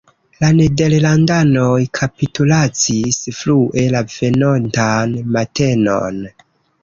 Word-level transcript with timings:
La 0.43 0.47
nederlandanoj 0.59 1.75
kapitulacis 1.97 3.19
frue 3.41 3.83
la 3.97 4.01
venontan 4.15 5.15
matenon. 5.37 6.19